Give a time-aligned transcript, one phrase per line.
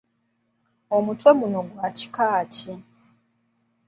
[0.95, 2.73] Omutwe guno gwa kika ki?